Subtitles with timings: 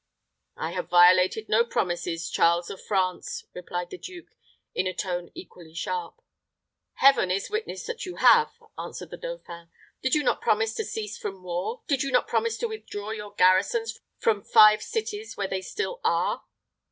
[0.57, 4.31] "I have violated no promises, Charles of France," replied the duke,
[4.73, 6.23] in a tone equally sharp.
[6.93, 9.69] "Heaven is witness that you have," answered the dauphin.
[10.01, 11.83] "Did you not promise to cease from war?
[11.87, 16.45] Did you not promise to withdraw your garrisons from five cities where they still are?"